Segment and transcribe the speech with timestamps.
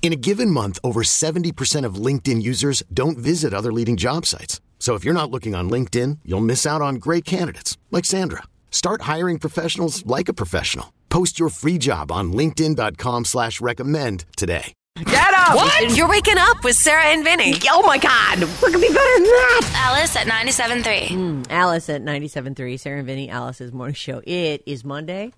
[0.00, 4.62] In a given month, over 70% of LinkedIn users don't visit other leading job sites.
[4.78, 8.44] So if you're not looking on LinkedIn, you'll miss out on great candidates like Sandra.
[8.70, 10.94] Start hiring professionals like a professional.
[11.10, 14.72] Post your free job on linkedin.com slash recommend today.
[15.04, 15.54] Get up!
[15.54, 15.96] What?
[15.96, 17.54] You're waking up with Sarah and Vinny.
[17.70, 18.40] Oh my God!
[18.40, 19.72] What could be better than that?
[19.76, 21.08] Alice at 97.3.
[21.08, 22.80] Mm, Alice at 97.3.
[22.80, 24.22] Sarah and Vinny, Alice's morning show.
[24.24, 25.32] It is Monday.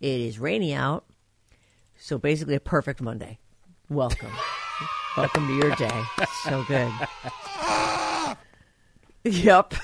[0.00, 1.04] It is rainy out.
[1.98, 3.38] So basically a perfect Monday.
[3.92, 4.30] Welcome.
[5.18, 6.02] Welcome to your day.
[6.44, 6.90] So good.
[9.24, 9.74] Yep.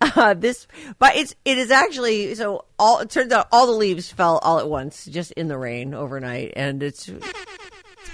[0.00, 0.66] uh, this,
[0.98, 2.64] but it's it is actually so.
[2.78, 5.92] All it turns out all the leaves fell all at once, just in the rain
[5.92, 7.28] overnight, and it's it's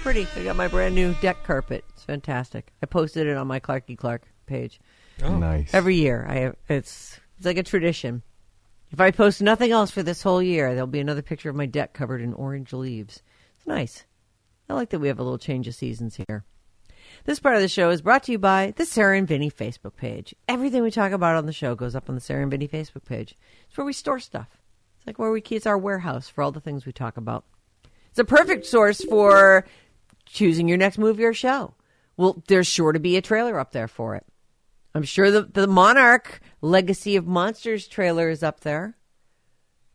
[0.01, 0.27] pretty.
[0.35, 1.85] I got my brand new deck carpet.
[1.89, 2.71] It's fantastic.
[2.81, 4.79] I posted it on my Clarky Clark page.
[5.21, 5.73] Nice.
[5.73, 8.23] Every year, I have, it's it's like a tradition.
[8.91, 11.65] If I post nothing else for this whole year, there'll be another picture of my
[11.65, 13.21] deck covered in orange leaves.
[13.57, 14.05] It's nice.
[14.69, 16.45] I like that we have a little change of seasons here.
[17.25, 19.95] This part of the show is brought to you by the Sarah and Vinny Facebook
[19.95, 20.33] page.
[20.47, 23.05] Everything we talk about on the show goes up on the Sarah and Vinny Facebook
[23.05, 23.35] page.
[23.67, 24.47] It's where we store stuff.
[24.97, 27.45] It's like where we keep our warehouse for all the things we talk about.
[28.09, 29.65] It's a perfect source for
[30.25, 31.75] choosing your next movie or show.
[32.15, 34.25] Well, there's sure to be a trailer up there for it.
[34.95, 38.95] I'm sure the the Monarch Legacy of Monsters trailer is up there.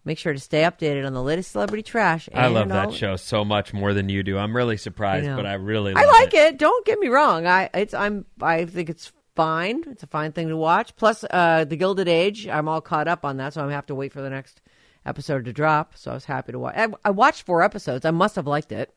[0.09, 2.31] Make sure to stay updated on the latest celebrity trash.
[2.33, 4.39] I love that show so much more than you do.
[4.39, 6.57] I'm really surprised, I but I really I like it.
[6.57, 7.47] Don't get me wrong.
[7.47, 9.85] I it's I'm I think it's fine.
[9.87, 10.97] It's a fine thing to watch.
[10.97, 12.49] Plus, uh, the Gilded Age.
[12.49, 14.63] I'm all caught up on that, so I'm have to wait for the next
[15.05, 15.95] episode to drop.
[15.95, 16.75] So I was happy to watch.
[16.75, 18.07] I, I watched four episodes.
[18.07, 18.95] I must have liked it.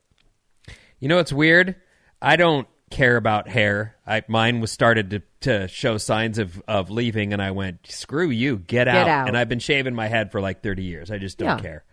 [0.98, 1.76] You know what's weird?
[2.22, 3.96] I don't care about hair.
[4.06, 8.30] I mine was started to, to show signs of, of leaving, and I went, "Screw
[8.30, 9.08] you, get, out.
[9.08, 9.28] out.
[9.28, 11.10] And I've been shaving my head for like 30 years.
[11.10, 11.58] I just don't Yeah.
[11.60, 11.84] care.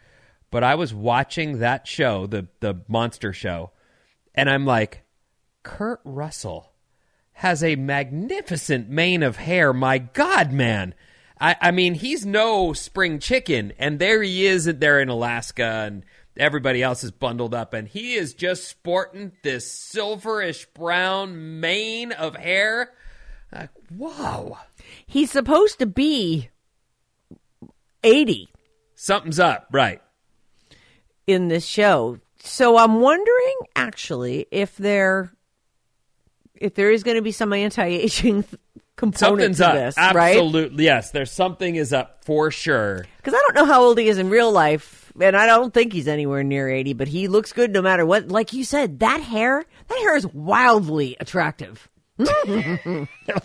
[0.51, 3.71] But I was watching that show, the the monster show,
[4.35, 5.03] and I'm like,
[5.63, 6.71] Kurt Russell
[7.33, 9.73] has a magnificent mane of hair.
[9.73, 10.93] My God, man.
[11.41, 16.03] I, I mean, he's no spring chicken, and there he is there in Alaska, and
[16.39, 22.35] everybody else is bundled up, and he is just sporting this silverish brown mane of
[22.35, 22.91] hair.
[23.51, 24.57] Like, wow,
[25.07, 26.49] He's supposed to be
[28.03, 28.49] eighty
[28.95, 30.01] something's up, right?
[31.27, 32.17] in this show.
[32.41, 35.31] So I'm wondering, actually, if there
[36.55, 38.43] if there is going to be some anti-aging
[38.95, 39.73] component Something's to up.
[39.75, 40.35] this, right?
[40.35, 41.11] Absolutely, yes.
[41.11, 43.05] There's something is up for sure.
[43.17, 45.93] Because I don't know how old he is in real life, and I don't think
[45.93, 48.29] he's anywhere near 80, but he looks good no matter what.
[48.29, 51.89] Like you said, that hair, that hair is wildly attractive.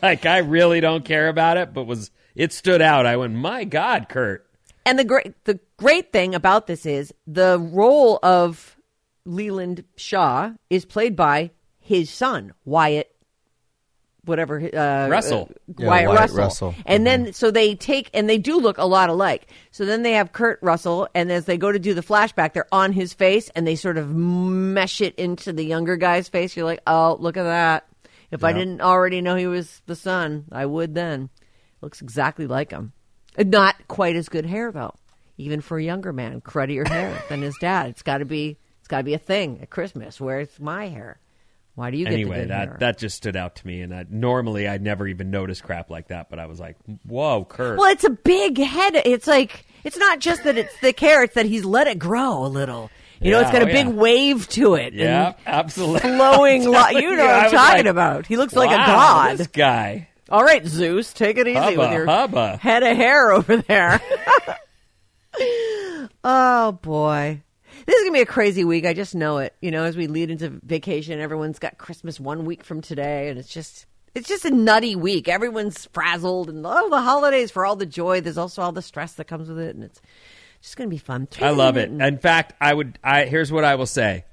[0.03, 3.07] like I really don't care about it, but was it stood out.
[3.07, 4.47] I went, my God, Kurt.
[4.85, 8.77] And the great the great thing about this is the role of
[9.25, 13.14] Leland Shaw is played by his son, Wyatt
[14.25, 15.51] whatever uh, Russell.
[15.51, 16.37] uh, Yeah, Wyatt, Wyatt Russell.
[16.39, 16.75] Russell.
[16.87, 19.49] And then so they take and they do look a lot alike.
[19.71, 22.67] So then they have Kurt Russell and as they go to do the flashback they're
[22.73, 26.57] on his face and they sort of mesh it into the younger guy's face.
[26.57, 27.87] You're like, "Oh, look at that."
[28.31, 31.29] If I didn't already know he was the son, I would then.
[31.81, 32.93] Looks exactly like him.
[33.39, 34.95] Not quite as good hair though.
[35.37, 37.89] Even for a younger man, cruddier hair than his dad.
[37.91, 40.21] It's got to be it's got to be a thing at Christmas.
[40.21, 41.19] Where's my hair?
[41.75, 42.77] Why do you get the anyway, good that hair?
[42.81, 46.09] that just stood out to me, and I, normally I'd never even notice crap like
[46.09, 48.95] that, but I was like, "Whoa, Kurt!" Well, it's a big head.
[49.05, 52.47] It's like it's not just that it's thick hair; it's that he's let it grow
[52.47, 52.91] a little.
[53.21, 53.93] You know, it's got a oh, big yeah.
[53.93, 54.93] wave to it.
[54.93, 56.01] yeah, absolutely.
[56.01, 56.65] flowing.
[56.71, 58.27] Lo- you know I what I'm talking like, about.
[58.27, 59.39] He looks like a god.
[59.39, 60.09] This guy.
[60.31, 62.57] All right, Zeus, take it easy Hubba, with your hubba.
[62.57, 64.01] head of hair over there.
[66.25, 67.43] oh boy.
[67.87, 68.87] This is gonna be a crazy week.
[68.87, 69.55] I just know it.
[69.61, 73.39] You know, as we lead into vacation, everyone's got Christmas one week from today, and
[73.39, 75.29] it's just it's just a nutty week.
[75.29, 78.21] Everyone's frazzled, and oh, the holidays for all the joy.
[78.21, 80.01] There's also all the stress that comes with it, and it's
[80.63, 81.29] just going to be fun.
[81.41, 81.91] I love it.
[81.91, 82.99] In fact, I would.
[83.03, 84.25] I here's what I will say.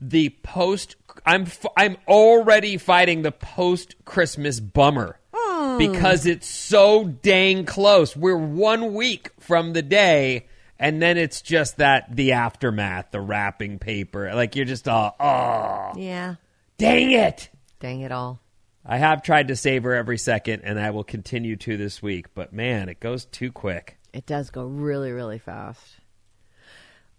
[0.00, 0.96] The post.
[1.24, 1.46] I'm.
[1.76, 5.78] I'm already fighting the post Christmas bummer hmm.
[5.78, 8.14] because it's so dang close.
[8.14, 10.46] We're one week from the day,
[10.82, 14.34] and then it's just that the aftermath, the wrapping paper.
[14.34, 16.34] Like you're just all, oh, yeah.
[16.76, 17.50] dang it.
[17.78, 18.40] Dang it all.
[18.84, 22.34] I have tried to savor every second, and I will continue to this week.
[22.34, 23.96] But man, it goes too quick.
[24.12, 25.98] It does go really, really fast.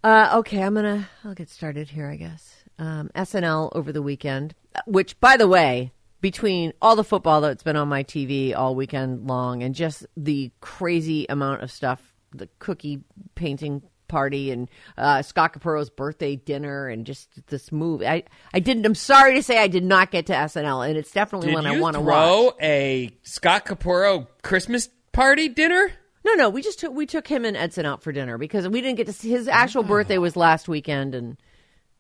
[0.04, 1.08] Uh, okay, I'm gonna.
[1.24, 2.66] I'll get started here, I guess.
[2.78, 4.56] Um, SNL over the weekend,
[4.86, 9.26] which, by the way, between all the football that's been on my TV all weekend
[9.26, 13.04] long, and just the crazy amount of stuff, the cookie
[13.36, 18.08] painting party, and uh, Scott Capurro's birthday dinner, and just this movie.
[18.08, 18.86] I, I didn't.
[18.86, 21.66] I'm sorry to say, I did not get to SNL, and it's definitely Did one
[21.66, 22.56] I want to throw watch.
[22.62, 25.92] a Scott Capurro Christmas party dinner?
[26.26, 28.82] No, no, we just took we took him and Edson out for dinner because we
[28.82, 31.38] didn't get to see his actual birthday was last weekend, and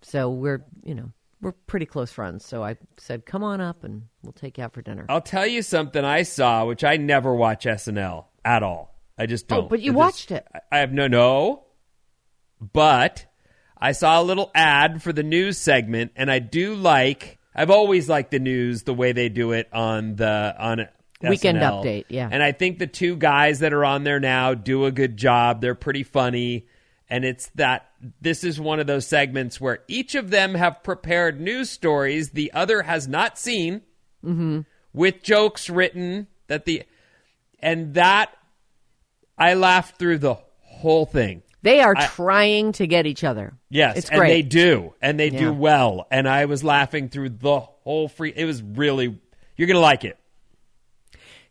[0.02, 2.46] so we're you know we're pretty close friends.
[2.46, 5.46] So I said, "Come on up, and we'll take you out for dinner." I'll tell
[5.46, 8.93] you something I saw, which I never watch SNL at all.
[9.18, 9.66] I just Oh, don't.
[9.66, 10.48] Oh, but you just- watched it.
[10.54, 11.64] I- I have no no,
[12.60, 13.26] but
[13.78, 17.38] I saw a little ad for the news segment, and I do like.
[17.56, 20.88] I've always liked the news the way they do it on the on
[21.22, 21.84] Weekend SNL.
[21.84, 22.28] Update, yeah.
[22.32, 25.62] And I think the two guys that are on there now do a good job.
[25.62, 26.68] They're pretty funny.
[27.10, 27.90] And it's that
[28.20, 32.52] this is one of those segments where each of them have prepared news stories the
[32.54, 33.82] other has not seen
[34.26, 34.62] Mm-hmm.
[34.94, 36.84] with jokes written that the
[37.60, 38.30] and that
[39.38, 41.42] I laughed through the whole thing.
[41.62, 43.54] They are I- trying to get each other.
[43.70, 44.30] Yes, it's and great.
[44.30, 45.40] they do, and they Yeah.
[45.40, 46.08] do well.
[46.12, 48.34] And I was laughing through the whole free.
[48.36, 49.18] It was really.
[49.56, 50.18] You're gonna like it.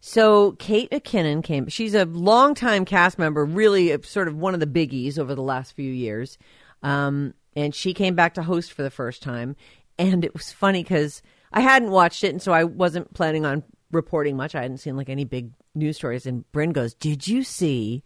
[0.00, 1.69] So Kate McKinnon came.
[1.69, 5.43] She's a longtime cast member, really uh, sort of one of the biggies over the
[5.43, 6.38] last few years.
[6.82, 9.55] Um, and she came back to host for the first time.
[9.99, 13.62] And it was funny because I hadn't watched it, and so I wasn't planning on
[13.93, 14.55] reporting much.
[14.55, 16.26] I hadn't seen like any big news stories.
[16.26, 18.04] And Bryn goes, "Did you see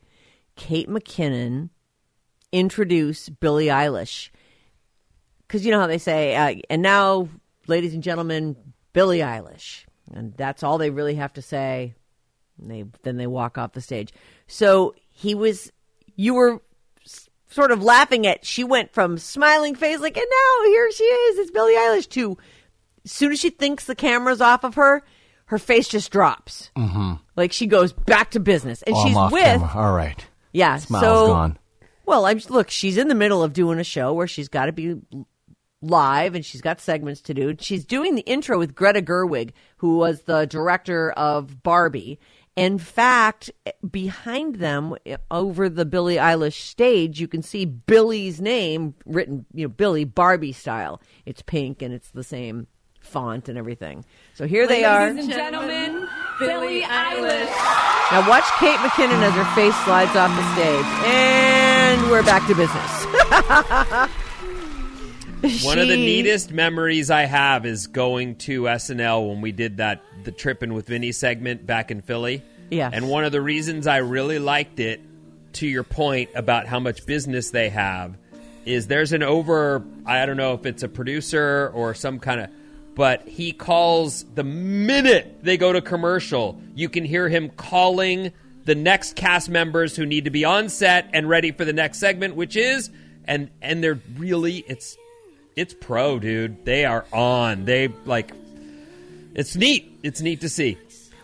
[0.57, 1.71] Kate McKinnon
[2.53, 4.31] introduce Billie Eilish?"
[5.47, 7.29] Because you know how they say, uh, and now,
[7.67, 8.57] ladies and gentlemen,
[8.93, 11.95] Billie Eilish, and that's all they really have to say.
[12.59, 14.13] And they then they walk off the stage.
[14.47, 15.71] So he was,
[16.17, 16.63] you were
[17.49, 18.45] sort of laughing at.
[18.45, 22.09] She went from smiling face like, and now here she is, it's Billie Eilish.
[22.11, 22.39] To
[23.05, 25.05] as soon as she thinks the camera's off of her,
[25.47, 26.71] her face just drops.
[26.77, 27.15] Mm-hmm.
[27.37, 29.71] Like she goes back to business, and Oh, she's with camera.
[29.75, 30.25] All right.
[30.53, 30.77] yeah.
[30.79, 31.59] Smile's so, gone.
[32.05, 32.71] Well, I'm look.
[32.71, 34.97] She's in the middle of doing a show where she's got to be
[35.83, 37.55] live and she's got segments to do.
[37.59, 42.19] She's doing the intro with Greta Gerwig, who was the director of Barbie.
[42.57, 43.51] In fact,
[43.89, 44.95] behind them,
[45.31, 50.53] over the Billie Eilish stage, you can see Billie's name written, you know, Billie Barbie
[50.53, 51.03] style.
[51.27, 52.67] It's pink and it's the same
[53.07, 54.05] font and everything.
[54.35, 55.09] So here they are.
[55.09, 56.09] Ladies and gentlemen,
[56.39, 57.51] Billie Eilish.
[58.13, 62.55] Now watch Kate McKinnon as her face slides off the stage, and we're back to
[62.55, 63.07] business.
[65.65, 70.03] One of the neatest memories I have is going to SNL when we did that
[70.25, 72.43] the tripping with Vinny segment back in Philly.
[72.71, 72.93] Yes.
[72.95, 75.01] And one of the reasons I really liked it,
[75.55, 78.17] to your point about how much business they have,
[78.65, 82.51] is there's an over I don't know if it's a producer or some kind of
[82.97, 88.33] but he calls the minute they go to commercial, you can hear him calling
[88.65, 91.99] the next cast members who need to be on set and ready for the next
[91.99, 92.91] segment, which is
[93.27, 94.97] and and they're really it's
[95.55, 96.65] it's pro, dude.
[96.65, 97.67] They are on.
[97.67, 98.33] They like
[99.35, 99.99] it's neat.
[100.03, 100.79] It's neat to see.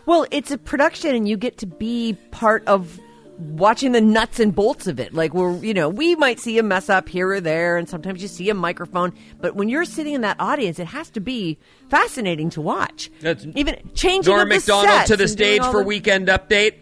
[0.05, 2.99] Well, it's a production, and you get to be part of
[3.51, 5.13] watching the nuts and bolts of it.
[5.13, 8.21] Like we're, you know, we might see a mess up here or there, and sometimes
[8.21, 9.13] you see a microphone.
[9.39, 11.57] But when you're sitting in that audience, it has to be
[11.89, 13.09] fascinating to watch.
[13.21, 16.73] That's- Even changing Norm Macdonald to the stage for the- weekend update.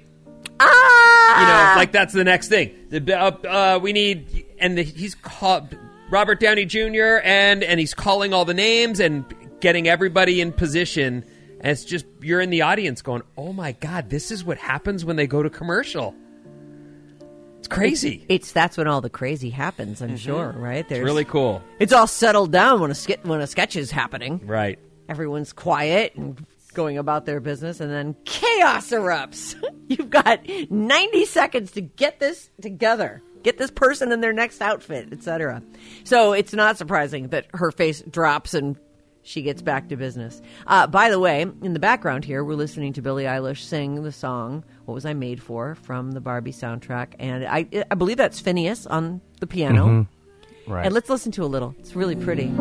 [0.60, 2.72] Ah, You know, like that's the next thing.
[2.89, 5.75] The, uh, uh, we need, and the, he's called
[6.12, 7.20] Robert Downey Jr.
[7.24, 9.24] and and he's calling all the names and
[9.60, 11.24] getting everybody in position.
[11.62, 15.06] And it's just you're in the audience going, "Oh my god, this is what happens
[15.06, 16.13] when they go to commercial."
[17.71, 18.25] It's crazy.
[18.29, 20.01] it's that's when all the crazy happens.
[20.01, 20.87] I'm sure, right?
[20.87, 21.03] There's Mm-hmm.
[21.03, 24.41] It's really cool, It's all settled down when a skit when a sketch is happening.
[24.45, 24.77] right?
[25.09, 31.71] everyone's quiet and going about their business and then chaos erupts you've got 90 seconds
[31.71, 35.61] to get this together get this person in their next outfit etc
[36.05, 38.77] so it's not surprising that her face drops and
[39.23, 40.41] she gets back to business.
[40.65, 44.11] Uh, by the way, in the background here, we're listening to Billie Eilish sing the
[44.11, 48.41] song "What Was I Made For" from the Barbie soundtrack, and I, I believe that's
[48.41, 49.88] Finneas on the piano.
[49.88, 50.71] Mm-hmm.
[50.74, 50.86] Right.
[50.86, 51.74] And let's listen to a little.
[51.79, 52.51] It's really pretty.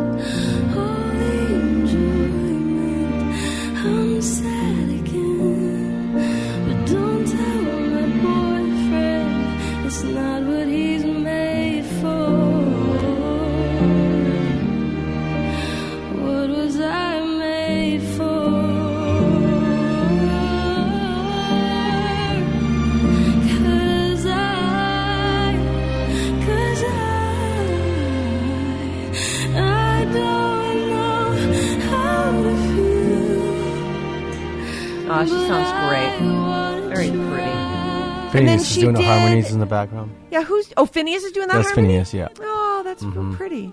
[38.33, 40.15] Then Finneas is she doing the did- harmonies in the background.
[40.31, 40.73] Yeah, who's?
[40.77, 41.55] Oh, Finneas is doing that.
[41.57, 41.95] That's harmony?
[41.99, 42.29] Finneas, yeah.
[42.41, 43.73] Oh, that's real pretty.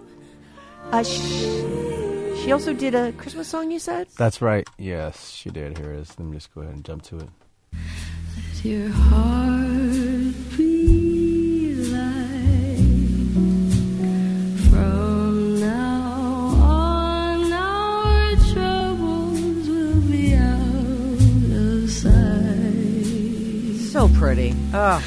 [0.91, 3.71] Uh, she, she also did a Christmas song.
[3.71, 4.07] You said.
[4.17, 4.67] That's right.
[4.77, 5.77] Yes, she did.
[5.77, 6.17] Here it is.
[6.17, 7.29] Let me just go ahead and jump to it.
[8.63, 9.66] Your heart
[24.17, 24.53] pretty.
[24.73, 24.99] Oh.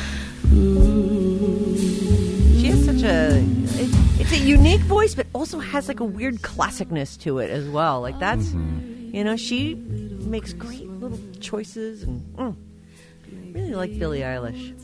[2.60, 3.38] She has such a.
[3.80, 7.68] It, it's a unique voice, but also has like a weird classicness to it as
[7.68, 8.00] well.
[8.00, 12.56] Like that's, you know, she makes great little choices and mm,
[13.52, 14.76] really like Billie Eilish.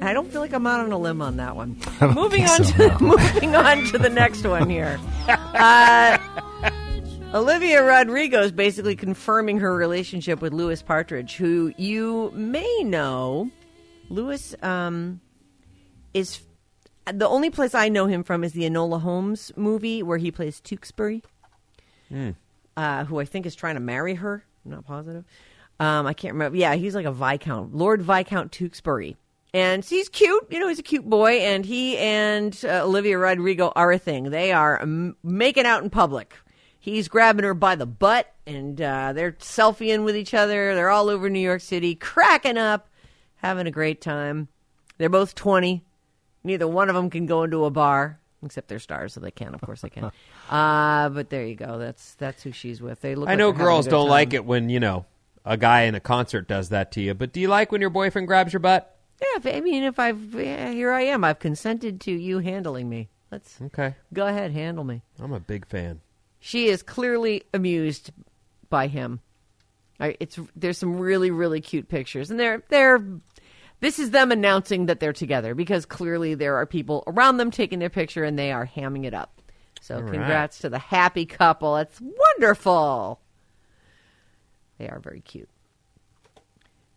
[0.00, 1.80] I don't feel like I'm out on a limb on that one.
[2.00, 2.98] moving on think to no.
[3.00, 5.00] moving on to the next one here.
[5.28, 6.17] Uh,
[7.34, 13.50] Olivia Rodrigo is basically confirming her relationship with Louis Partridge, who you may know.
[14.08, 15.20] Louis um,
[16.14, 16.40] is
[17.12, 20.58] the only place I know him from is the Enola Holmes movie where he plays
[20.62, 21.22] Tewkesbury,
[22.78, 24.42] uh, who I think is trying to marry her.
[24.64, 25.24] I'm not positive.
[25.78, 26.56] Um, I can't remember.
[26.56, 29.16] Yeah, he's like a viscount, Lord Viscount Tewkesbury,
[29.52, 30.46] and he's cute.
[30.50, 34.30] You know, he's a cute boy, and he and uh, Olivia Rodrigo are a thing.
[34.30, 36.34] They are um, making out in public.
[36.80, 40.74] He's grabbing her by the butt, and uh, they're selfieing with each other.
[40.74, 42.88] They're all over New York City, cracking up,
[43.36, 44.48] having a great time.
[44.96, 45.84] They're both 20.
[46.44, 49.54] Neither one of them can go into a bar, except they're stars, so they can.
[49.54, 50.04] Of course, they can.
[50.50, 51.78] uh, but there you go.
[51.78, 53.00] That's that's who she's with.
[53.00, 53.28] They look.
[53.28, 54.10] I like know they're having a girls don't time.
[54.10, 55.04] like it when you know
[55.44, 57.14] a guy in a concert does that to you.
[57.14, 58.96] But do you like when your boyfriend grabs your butt?
[59.20, 61.24] Yeah, if, I mean, if I've yeah, here I am.
[61.24, 63.08] I've consented to you handling me.
[63.32, 65.02] Let's Okay, go ahead, handle me.
[65.20, 66.00] I'm a big fan.
[66.48, 68.10] She is clearly amused
[68.70, 69.20] by him.
[70.00, 73.04] I, it's there's some really really cute pictures, and they're they're.
[73.80, 77.80] This is them announcing that they're together because clearly there are people around them taking
[77.80, 79.42] their picture and they are hamming it up.
[79.82, 80.10] So right.
[80.10, 81.76] congrats to the happy couple.
[81.76, 83.20] It's wonderful.
[84.78, 85.50] They are very cute.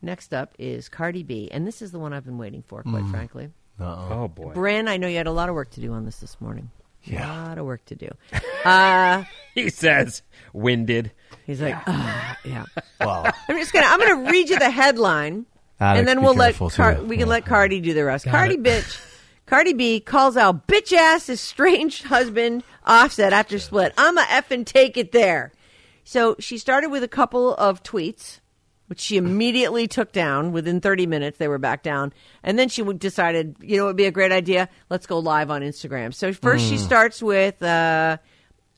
[0.02, 3.04] Next up is Cardi B, and this is the one I've been waiting for, quite
[3.04, 3.12] mm.
[3.12, 3.50] frankly.
[3.80, 4.08] Uh-oh.
[4.12, 6.22] Oh boy, Bryn, I know you had a lot of work to do on this
[6.22, 6.72] this morning.
[7.04, 7.26] Yeah.
[7.26, 8.10] A lot of work to do.
[8.64, 9.24] Uh,
[9.56, 10.22] he says
[10.54, 11.12] winded.
[11.48, 12.66] he's like, "Ah, yeah.
[13.02, 13.24] Wow.
[13.50, 15.48] I'm just gonna I'm gonna read you the headline,
[15.80, 17.06] Alex, and then we'll let Car- too.
[17.06, 17.32] we can Yeah.
[17.32, 18.26] let Cardi do the rest.
[18.26, 19.02] Cardi bitch,
[19.48, 23.94] Cardi B calls out bitch ass estranged husband Offset after split.
[23.98, 25.52] I'm a effing take it there.
[26.04, 28.41] So she started with a couple of tweets,
[28.92, 30.52] which she immediately took down.
[30.52, 32.12] Within 30 minutes, they were back down,
[32.44, 34.68] and then she would- decided, you know, it would be a great idea.
[34.90, 36.14] Let's go live on Instagram.
[36.14, 36.70] So first, Mm.
[36.72, 38.18] she starts with uh,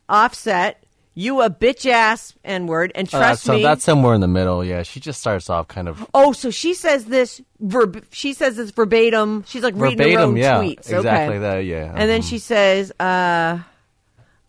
[0.08, 0.84] Offset.
[1.16, 3.64] You a bitch ass n word, and Oh, trust that's, so me.
[3.64, 4.64] that's somewhere in the middle.
[4.64, 8.04] Yeah, she just starts off kind of Oh, so she says this verb.
[8.12, 9.44] She says this verbatim.
[9.48, 10.30] She's like reading her verbatim.
[10.30, 10.92] own Yeah, tweets.
[10.92, 11.40] exactly okay.
[11.40, 11.66] that.
[11.66, 11.92] Yeah.
[11.96, 12.30] And then Mhm.
[12.30, 13.60] she says, uh,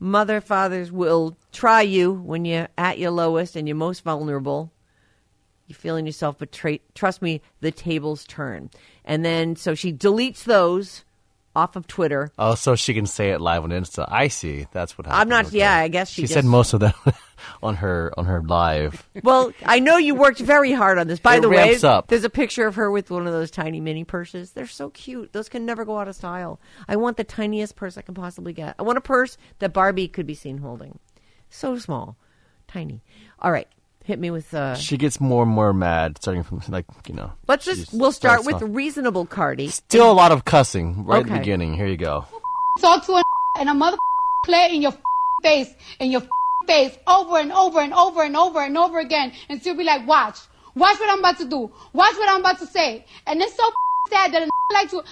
[0.00, 4.70] "Mother, fathers will try you when you're at your lowest and you're most vulnerable.
[5.66, 6.80] You're feeling yourself betrayed.
[6.94, 8.70] Trust me, the tables turn."
[9.04, 11.04] And then so she deletes those
[11.56, 12.32] off of Twitter.
[12.36, 14.04] Oh, so she can say it live on Insta.
[14.10, 14.66] I see.
[14.72, 15.20] That's what happened.
[15.20, 15.58] I'm not- Okay.
[15.58, 16.92] yeah, I guess she she just- said most of them
[17.62, 19.08] on her on her live.
[19.22, 21.20] Well, I know you worked very hard on this.
[21.20, 22.08] By It the way, up.
[22.08, 24.50] there's a picture of her with one of those tiny mini purses.
[24.50, 25.32] They're so cute.
[25.32, 26.58] Those can never go out of style.
[26.88, 28.74] I want the tiniest purse I can possibly get.
[28.76, 30.98] I want a purse that Barbie could be seen holding.
[31.50, 32.16] So small,
[32.66, 33.00] tiny.
[33.38, 33.68] All right,
[34.04, 34.54] hit me with.
[34.54, 37.32] Uh, She gets more and more mad, starting from like you know.
[37.48, 37.92] let's just.
[37.92, 39.68] We'll start with off- reasonable Cardi.
[39.68, 41.74] Still a lot of cussing right at the beginning.
[41.74, 42.24] Here you go.
[42.80, 43.22] talk to a
[43.58, 43.96] and a mother
[44.44, 44.94] play in your
[45.42, 46.22] face in your
[46.66, 50.06] face over and over and over and over and over again and still be like,
[50.06, 50.38] watch,
[50.74, 53.64] watch what I'm about to do, watch what I'm about to say, and it's so
[54.10, 55.02] sad that a like to,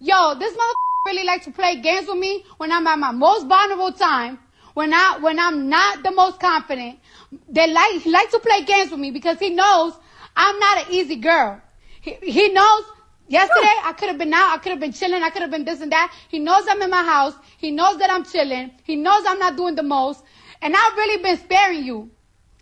[0.00, 0.72] yo, this mother
[1.06, 4.38] really like to play games with me when I'm at my most vulnerable time,
[4.78, 7.00] when I when I'm not the most confident.
[7.48, 9.94] They like he likes to play games with me because he knows
[10.36, 11.60] I'm not an easy girl.
[12.00, 12.84] He he knows
[13.26, 15.64] yesterday I could have been out, I could have been chilling, I could have been
[15.64, 16.14] this and that.
[16.28, 17.34] He knows I'm in my house.
[17.64, 18.70] He knows that I'm chilling.
[18.84, 20.22] He knows I'm not doing the most.
[20.62, 22.10] And I've really been sparing you.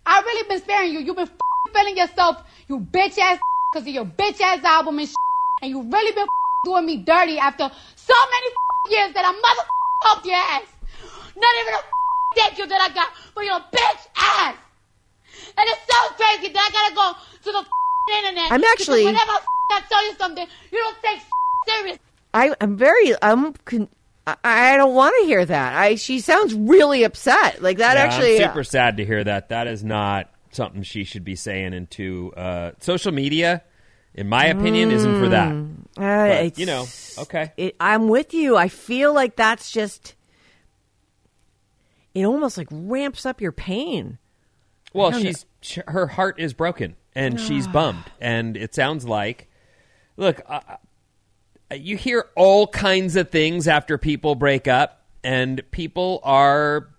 [0.07, 1.01] I've really been sparing you.
[1.01, 1.29] You've been
[1.75, 3.37] feeling yourself, you bitch ass,
[3.71, 5.09] because of your bitch ass album and
[5.61, 6.27] and you really been
[6.65, 8.47] doing me dirty after so many
[8.95, 9.65] years that I mother
[10.05, 10.67] helped your ass.
[11.35, 11.96] Not even a
[12.35, 14.55] thank you that I got for your bitch ass.
[15.57, 18.51] And it's so crazy that I gotta go to the internet.
[18.51, 21.19] I'm actually- whenever I, f- I tell you something, you don't take
[21.67, 21.99] serious.
[22.33, 23.13] I, I'm very.
[23.21, 23.53] I'm.
[23.65, 23.89] Con-
[24.25, 25.75] I, I don't want to hear that.
[25.77, 25.95] I.
[25.95, 27.61] She sounds really upset.
[27.61, 27.95] Like that.
[27.95, 28.35] Yeah, actually.
[28.41, 29.49] I'm super sad to hear that.
[29.49, 33.63] That is not something she should be saying into uh, social media.
[34.13, 35.51] In my opinion, isn't for that.
[35.97, 36.85] Uh, But, you know,
[37.19, 37.51] okay.
[37.55, 38.57] It, I'm with you.
[38.57, 40.15] I feel like that's just.
[42.17, 44.17] It almost like ramps up your pain.
[44.93, 49.49] Well, she's sh- her heart is broken and she's bummed, and it sounds like,
[50.17, 50.61] look, uh,
[51.71, 56.89] uh, you hear all kinds of things after people break up, and people are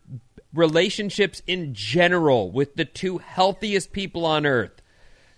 [0.54, 4.82] relationships in general with the two healthiest people on earth.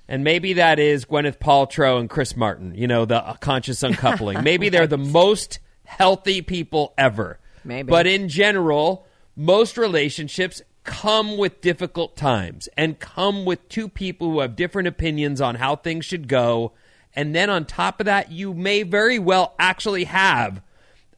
[0.08, 4.42] And maybe that is Gwyneth Paltrow and Chris Martin, you know, the uh, conscious uncoupling.
[4.44, 7.38] maybe they're the most healthy people ever.
[7.64, 7.88] Maybe.
[7.88, 9.06] But in general,
[9.40, 15.40] most relationships come with difficult times and come with two people who have different opinions
[15.40, 16.72] on how things should go.
[17.16, 20.60] And then on top of that, you may very well actually have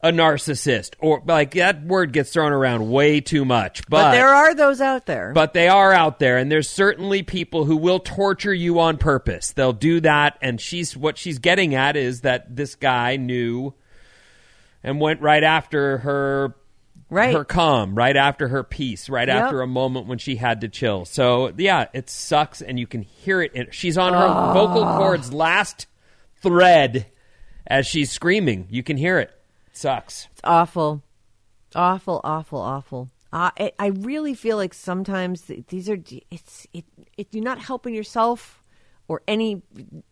[0.01, 3.81] a narcissist or like that word gets thrown around way too much.
[3.89, 5.33] But, there are those out there.
[5.33, 9.51] But they are out there, and there's certainly people who will torture you on purpose.
[9.51, 13.73] They'll do that, and she's what she's getting at is that this guy knew
[14.81, 16.55] and went right after her
[17.13, 17.33] Right.
[17.35, 19.43] her calm, right after her peace, right Yep.
[19.43, 21.05] after a moment when she had to chill.
[21.05, 23.53] So yeah, it sucks, and you can hear it.
[23.53, 25.87] In, she's on her vocal cords last
[26.41, 27.05] thread
[27.67, 28.67] as she's screaming.
[28.69, 29.31] You can hear it.
[29.71, 30.27] Sucks.
[30.31, 31.01] It's awful,
[31.75, 33.09] awful, awful, awful.
[33.31, 35.97] Uh, I, I really feel like sometimes these are
[36.29, 36.85] it's it,
[37.17, 38.61] it you're not helping yourself
[39.07, 39.61] or any.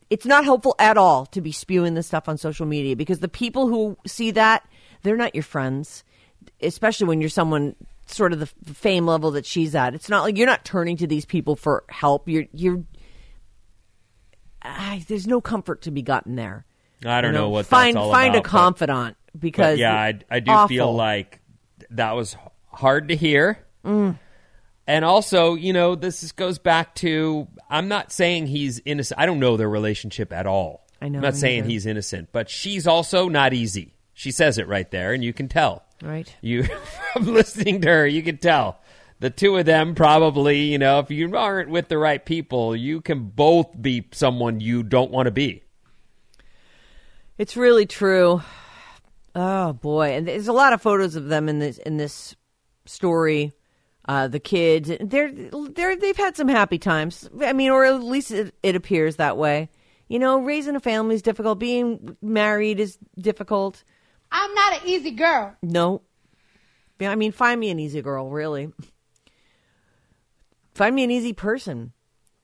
[0.10, 3.28] It's not helpful at all to be spewing this stuff on social media because the
[3.28, 4.68] people who see that
[5.04, 6.04] they're not your friends,
[6.62, 7.76] especially when you're someone
[8.08, 9.94] sort of the fame level that she's at.
[9.96, 12.28] It's not like you're not turning to these people for help.
[12.28, 12.84] You're you're.
[14.62, 16.66] I, there's no comfort to be gotten there.
[17.04, 20.20] I don't You know, what find that's all find about, a confidant because yeah, I,
[20.30, 21.40] I do feel like
[21.92, 22.36] that was
[22.68, 23.60] hard to hear.
[23.84, 24.20] Mm.
[24.88, 29.20] And also, you know, this is, goes back to I'm not saying he's innocent.
[29.20, 30.86] I don't know their relationship at all.
[31.02, 31.70] I know, I'm not saying neither.
[31.72, 33.96] he's innocent, but she's also not easy.
[34.22, 35.84] She says it right there, and you can tell.
[36.00, 36.32] Right.
[36.42, 36.66] You,
[37.14, 38.80] from listening to her, you can tell.
[39.20, 43.02] The two of them probably, you know, if you aren't with the right people, you
[43.02, 45.64] can both be someone you don't want to be.
[47.40, 48.44] It's really true.
[49.34, 52.36] Oh boy, and there's a lot of photos of them in this in this
[52.86, 53.54] story.
[54.08, 57.28] Uh, the kids, they're they're they've had some happy times.
[57.42, 59.72] I mean, or at least it, it appears that way.
[60.10, 61.58] You know, raising a family is difficult.
[61.58, 63.84] Being married is difficult.
[64.32, 65.56] I'm not an easy girl.
[65.62, 66.02] No,
[67.00, 68.30] yeah, I mean, find me an easy girl.
[68.30, 68.72] Really,
[70.76, 71.94] find me an easy person.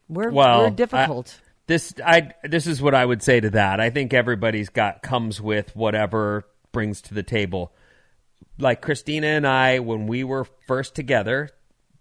[0.10, 1.40] We're well, we're difficult.
[1.40, 3.80] I, this I this is what I would say to that.
[3.80, 7.74] I think everybody's got comes with whatever brings to the table.
[8.58, 11.50] Like Christina and I, when we were first together,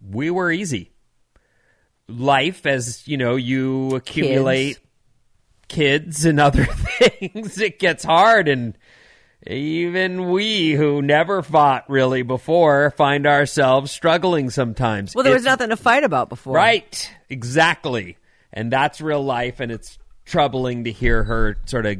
[0.01, 0.91] we were easy.
[2.07, 4.79] Life, as you know, you accumulate
[5.67, 8.77] kids, and other things, it gets hard, and
[9.45, 15.13] even we who never fought really before find ourselves struggling sometimes.
[15.13, 18.17] well, there was nothing to fight about before, Right, exactly.
[18.51, 21.99] And that's real life, and it's troubling to hear her sort of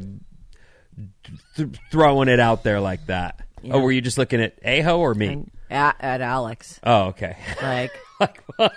[1.56, 3.40] th- throwing it out there like that.
[3.70, 5.46] Oh, were you just looking at Aho or me?
[5.70, 7.36] At, at Alex, oh, okay.
[7.62, 7.92] like.
[8.20, 8.72] like, what?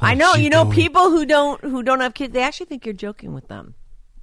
[0.00, 2.92] I know, you know, people who don't who don't have kids, they actually think you're
[2.94, 3.74] joking with them.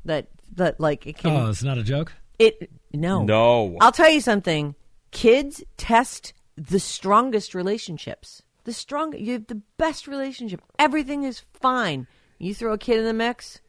[0.06, 2.14] That that like it can Oh, it's not a joke.
[2.40, 3.78] it no No.
[3.82, 4.76] I'll tell you something.
[5.12, 8.42] Kids test the strongest relationships.
[8.64, 10.62] The strong you have the best relationship.
[10.80, 12.08] Everything is fine.
[12.40, 13.62] You throw a kid in the mix,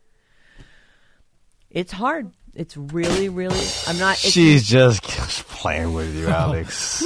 [1.70, 2.30] it's hard.
[2.54, 3.66] It's really, really.
[3.88, 4.12] I'm not.
[4.14, 5.02] It's, She's just
[5.48, 6.30] playing with you, oh.
[6.30, 7.02] Alex.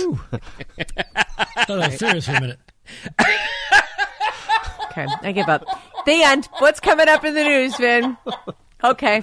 [1.67, 2.59] thought I was serious for a minute.
[4.91, 5.07] okay.
[5.23, 5.65] I give up.
[6.05, 6.49] The end.
[6.59, 8.17] What's coming up in the news, Vin?
[8.85, 9.23] Okay,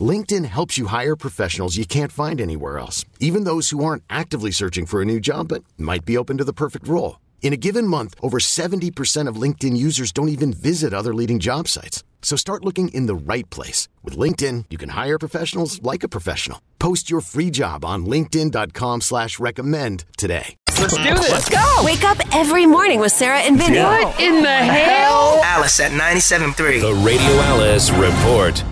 [0.00, 4.50] LinkedIn helps you hire professionals you can't find anywhere else, even those who aren't actively
[4.50, 7.20] searching for a new job but might be open to the perfect role.
[7.42, 11.68] In a given month, over 70% of LinkedIn users don't even visit other leading job
[11.68, 12.02] sites.
[12.22, 13.86] So start looking in the right place.
[14.02, 16.60] With LinkedIn, you can hire professionals like a professional.
[16.78, 20.56] Post your free job on linkedin.com slash recommend today.
[20.80, 21.30] Let's do this.
[21.30, 21.82] Let's go.
[21.84, 23.78] Wake up every morning with Sarah and Vinny.
[23.78, 25.40] What in the hell?
[25.44, 26.80] Alice at 97.3.
[26.80, 28.64] The Radio Alice Report.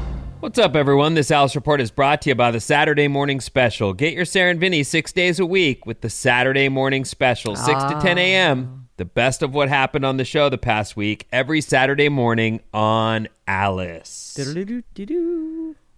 [0.42, 1.14] What's up, everyone?
[1.14, 3.92] This Alice Report is brought to you by the Saturday Morning Special.
[3.92, 7.66] Get your Sarah and Vinny six days a week with the Saturday Morning Special, 6
[7.84, 8.20] to 10 ah.
[8.20, 8.88] a.m.
[8.96, 13.28] The best of what happened on the show the past week, every Saturday morning on
[13.46, 14.34] Alice.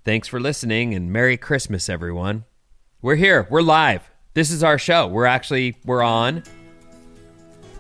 [0.04, 2.44] Thanks for listening and Merry Christmas, everyone.
[3.00, 3.48] We're here.
[3.48, 4.10] We're live.
[4.34, 5.06] This is our show.
[5.06, 6.42] We're actually we're on.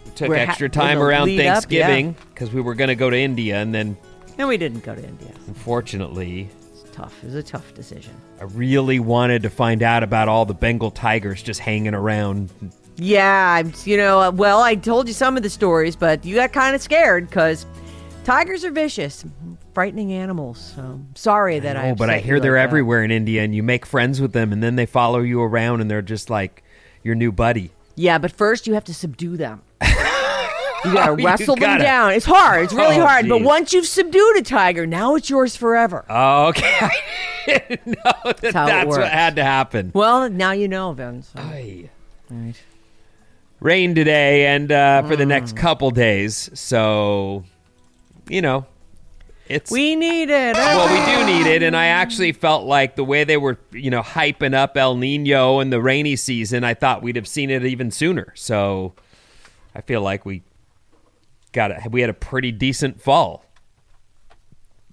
[0.06, 2.74] We took We're ha- extra in time the around lead up, Thanksgiving because we were
[2.74, 3.98] going to go to India, and then
[4.38, 5.30] No, we didn't go to India.
[5.46, 7.14] unfortunately, It's tough.
[7.22, 8.12] It was a tough decision.
[8.40, 12.50] I really wanted to find out about all the Bengal tigers just hanging around.
[12.96, 13.72] Yeah, I'm.
[13.84, 16.82] You know, well, I told you some of the stories, but you got kind of
[16.82, 17.66] scared because
[18.24, 19.24] tigers are vicious,
[19.72, 20.74] frightening animals.
[20.76, 21.90] So sorry that I.
[21.90, 22.68] Oh, but I hear they're like that.
[22.68, 25.80] everywhere in India, and you make friends with them, and then they follow you around,
[25.80, 26.62] and they're just like
[27.02, 27.70] your new buddy.
[27.96, 29.62] Yeah, but first you have to subdue them.
[30.84, 32.12] You gotta Oh, you wrestle them gotta- down.
[32.12, 32.64] It's hard.
[32.64, 33.28] It's really Oh, hard.
[33.28, 36.04] But once you've subdued a tiger, now it's yours forever.
[36.08, 36.88] Oh, okay.
[37.86, 39.90] no, that how it that's what had to happen.
[39.94, 41.30] Well, now you know, Vince.
[41.36, 41.88] Right.
[43.60, 45.28] Rain today and uh, for the Mm.
[45.28, 47.44] next couple days, so
[48.28, 48.66] you know,
[49.48, 50.54] it's We need it.
[50.56, 53.90] well, we do need it, and I actually felt like the way they were, you
[53.90, 57.64] know, hyping up El Nino and the rainy season, I thought we'd have seen it
[57.64, 58.32] even sooner.
[58.34, 58.94] So
[59.74, 60.42] I feel like we
[61.54, 63.46] got a, we had a pretty decent fall.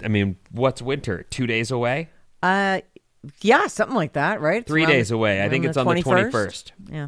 [0.02, 1.24] I mean, what's winter?
[1.30, 2.10] Two days away?
[2.42, 2.80] Uh,
[3.42, 4.62] yeah, something like that, right?
[4.62, 5.44] It's Three days the- away.
[5.44, 6.72] I think it's on the 21st.
[6.90, 7.08] Yeah.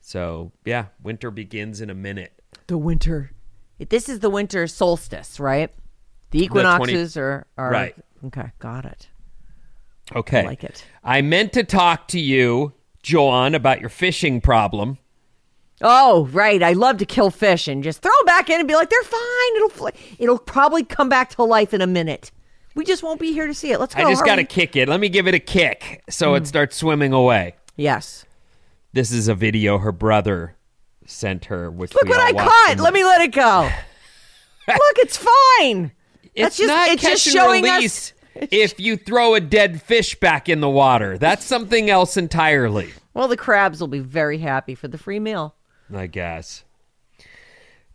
[0.00, 2.32] So yeah, winter begins in a minute.
[2.66, 3.30] The winter.
[3.78, 5.72] This is the winter solstice, right?
[6.30, 7.94] The 20 equinoxes are, are Right.
[8.26, 9.08] Okay, got it.
[10.14, 10.40] Okay.
[10.40, 10.84] I like it.
[11.02, 14.98] I meant to talk to you, Joan, about your fishing problem.
[15.82, 16.62] Oh, right.
[16.62, 19.02] I love to kill fish and just throw them back in and be like, they're
[19.02, 19.56] fine.
[19.56, 19.88] It'll
[20.18, 22.30] it'll probably come back to life in a minute.
[22.74, 23.80] We just won't be here to see it.
[23.80, 24.02] Let's go.
[24.06, 24.88] I just got to kick it.
[24.88, 26.36] Let me give it a kick so Hmm.
[26.36, 27.54] it starts swimming away.
[27.76, 28.24] Yes.
[28.92, 30.56] This is a video her brother
[31.06, 32.76] sent her, which Look what I caught.
[32.78, 33.68] Let me let it go.
[34.68, 35.92] Look, it's fine.
[36.34, 38.12] It's That's just not it's catch just and showing release.
[38.36, 38.48] us.
[38.52, 42.90] if you throw a dead fish back in the water, that's something else entirely.
[43.14, 45.56] Well, the crabs will be very happy for the free meal.
[45.94, 46.64] I guess.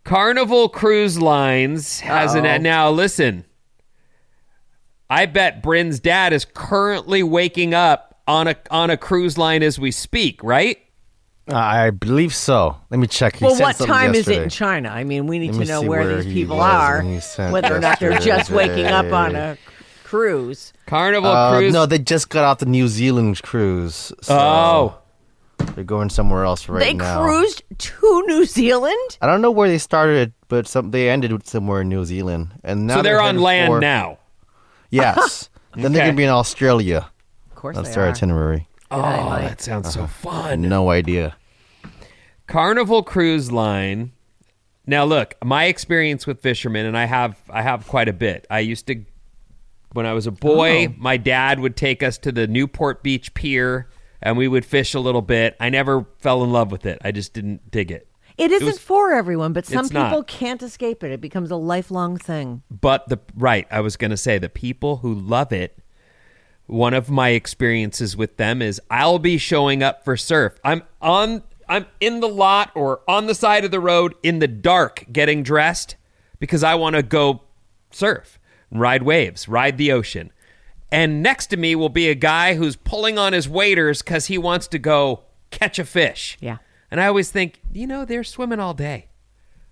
[0.04, 2.44] Carnival Cruise Lines has Uh-oh.
[2.44, 2.90] an now.
[2.90, 3.44] Listen,
[5.10, 9.78] I bet Bryn's dad is currently waking up on a on a cruise line as
[9.78, 10.42] we speak.
[10.42, 10.78] Right?
[11.48, 12.76] I believe so.
[12.90, 13.36] Let me check.
[13.36, 14.88] He well, what something time is it in China?
[14.88, 17.52] I mean, we need Let to know where, where these people are, when he sent
[17.52, 19.56] whether or not they're just waking up on a
[20.02, 20.72] cruise.
[20.86, 21.72] Carnival Uh, Cruise.
[21.72, 24.12] no, they just got off the New Zealand cruise.
[24.22, 24.94] So Oh.
[25.58, 27.22] They're going somewhere else right they now.
[27.22, 29.18] They cruised to New Zealand.
[29.20, 32.86] I don't know where they started, but some they ended somewhere in New Zealand, and
[32.86, 34.18] now so they're on land for- now.
[34.90, 35.50] Yes.
[35.76, 36.08] Then they're Okay.
[36.08, 37.10] gonna be in Australia.
[37.50, 38.08] Of course, That's they their are.
[38.08, 38.66] itinerary.
[38.90, 40.30] Oh, that sounds so uh-huh.
[40.30, 40.62] fun.
[40.62, 41.36] No idea.
[42.46, 44.12] Carnival Cruise Line.
[44.86, 48.46] Now look, my experience with fishermen and I have I have quite a bit.
[48.48, 49.04] I used to
[49.92, 50.94] when I was a boy, Oh.
[50.96, 53.88] my dad would take us to the Newport Beach pier
[54.22, 55.56] and we would fish a little bit.
[55.60, 56.98] I never fell in love with it.
[57.04, 58.08] I just didn't dig it.
[58.38, 60.10] It isn't was- for everyone, but some It's not.
[60.10, 61.10] people can't escape it.
[61.10, 62.62] It becomes a lifelong thing.
[62.70, 65.78] But the right, I was going to say the people who love it.
[66.66, 70.58] One of my experiences with them is I'll be showing up for surf.
[70.64, 74.46] I'm on I'm in the lot or on the side of the road in the
[74.48, 75.96] dark getting dressed
[76.38, 77.42] because I want to go
[77.90, 78.38] surf,
[78.70, 80.30] ride waves, ride the ocean.
[80.90, 84.38] And next to me will be a guy who's pulling on his waders cuz he
[84.38, 86.36] wants to go catch a fish.
[86.40, 86.58] Yeah.
[86.90, 89.08] And I always think, you know, they're swimming all day.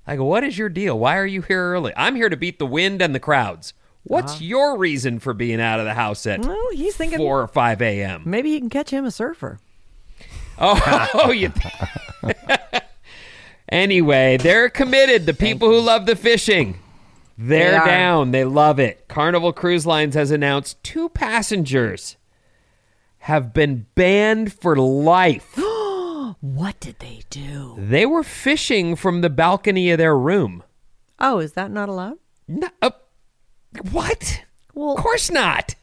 [0.07, 0.99] I go, what is your deal?
[0.99, 1.93] Why are you here early?
[1.97, 3.73] I'm here to beat the wind and the crowds.
[4.03, 4.45] What's uh-huh.
[4.45, 7.83] your reason for being out of the house at Well, he's thinking 4 or 5
[7.83, 8.23] a.m.?
[8.27, 9.61] maybe he can catch him a surfer.
[10.59, 11.53] Oh, oh you.
[13.69, 15.25] anyway, they're committed.
[15.25, 16.79] The people who love the fishing,
[17.37, 18.31] they're They down.
[18.31, 19.09] They love it.
[19.09, 22.17] Carnival Cruise Lines has announced two passengers
[23.19, 25.59] have been banned for life.
[26.41, 27.75] What did they do?
[27.79, 30.63] they were fishing from the balcony of their room.
[31.19, 32.19] Oh, is that not allowed?
[32.47, 32.91] No, uh,
[33.93, 34.43] what?
[34.75, 35.75] Well, Of course not.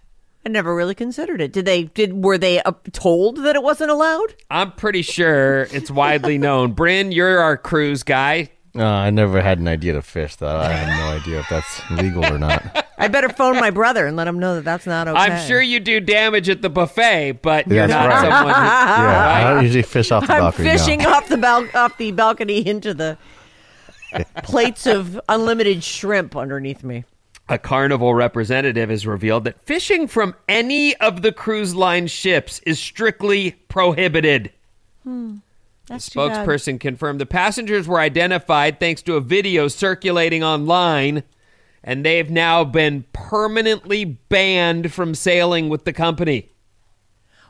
[0.45, 1.51] I never really considered it.
[1.53, 1.83] Did they?
[1.85, 4.35] Did were they uh, told that it wasn't allowed?
[4.51, 6.73] I'm pretty sure it's widely known.
[6.73, 8.49] Bryn, you're our cruise guy.
[8.73, 10.47] Uh, I never had an idea to fish, though.
[10.57, 12.87] I have no idea if that's legal or not.
[12.97, 15.17] I better phone my brother and let him know that that's not okay.
[15.19, 18.21] I'm sure you do damage at the buffet, but you're That's not right.
[18.21, 18.61] someone who.
[18.61, 20.67] Yeah, I don't usually fish off the I'm balcony.
[20.69, 20.77] no.
[20.77, 23.17] fishing off the bal- off the balcony into the
[24.43, 27.03] plates of unlimited shrimp underneath me.
[27.49, 32.79] A carnival representative has revealed that fishing from any of the cruise line ships is
[32.79, 34.51] strictly prohibited.
[35.87, 41.23] That's the spokesperson confirmed the passengers were identified thanks to a video circulating online,
[41.83, 46.51] and they've now been permanently banned from sailing with the company.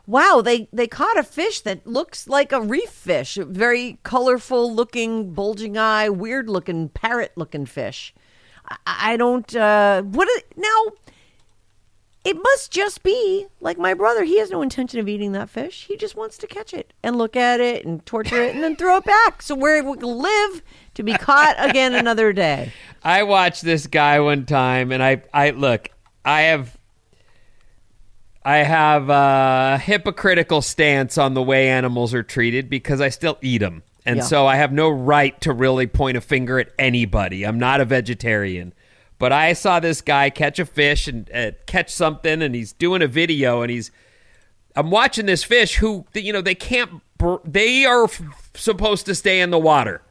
[0.06, 4.74] Wow, they they caught a fish that looks like a reef fish, a very colorful
[4.74, 8.12] looking, bulging eye, weird looking, parrot looking fish.
[8.68, 9.54] I, I don't.
[9.54, 10.92] Uh, what is, now?
[12.24, 14.22] It must just be like my brother.
[14.22, 15.86] He has no intention of eating that fish.
[15.88, 18.76] He just wants to catch it and look at it and torture it and then
[18.76, 19.42] throw it back.
[19.42, 20.62] So where it will live
[20.94, 22.72] to be caught again another day.
[23.02, 25.88] I watched this guy one time, and I, I look,
[26.24, 26.78] I have,
[28.44, 33.58] I have a hypocritical stance on the way animals are treated because I still eat
[33.58, 34.22] them, and Yeah.
[34.22, 37.44] so I have no right to really point a finger at anybody.
[37.44, 38.74] I'm not a vegetarian,
[39.22, 43.02] but I saw this guy catch a fish and uh, catch something, and he's doing
[43.02, 43.92] a video, and he's
[44.74, 47.00] I'm watching this fish who you know they can't
[47.44, 50.02] they are f- supposed to stay in the water.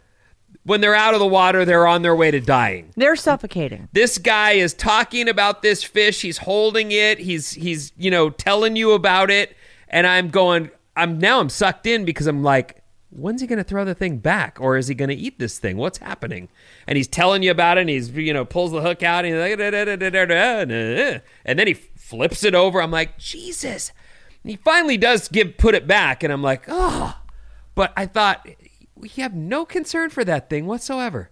[0.63, 2.93] When they're out of the water, they're on their way to dying.
[2.95, 3.89] They're suffocating.
[3.91, 6.21] This guy is talking about this fish.
[6.21, 7.19] He's holding it.
[7.19, 9.57] He's he's you know telling you about it,
[9.89, 10.71] and I'm going.
[10.95, 12.80] I'm now I'm sucked in because I'm like,
[13.11, 15.59] when's he going to throw the thing back, or is he going to eat this
[15.59, 15.77] thing?
[15.77, 16.49] What's happening?
[16.87, 17.81] And he's telling you about it.
[17.81, 19.59] and He's you know pulls the hook out and he's like,
[21.45, 22.81] and then he flips it over.
[22.81, 23.91] I'm like, Jesus.
[24.43, 27.17] And he finally does give put it back, and I'm like, oh.
[27.75, 28.47] But I thought
[28.95, 31.29] we have no concern for that thing whatsoever.